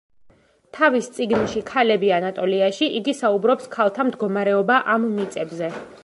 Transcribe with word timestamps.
თავის 0.75 1.09
წიგნში 1.17 1.59
„ქალები 1.67 2.09
ანატოლიაში“, 2.15 2.87
იგი 3.01 3.13
საუბრობს 3.19 3.69
ქალთა 3.75 4.07
მდგომარეობა 4.09 4.79
ამ 4.95 5.05
მიწებზე. 5.19 5.71